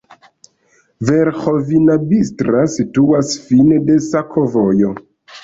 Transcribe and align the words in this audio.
Verĥovina-Bistra 1.09 2.65
situas 2.77 3.37
fine 3.45 3.79
de 3.93 4.01
sakovojo. 4.09 4.93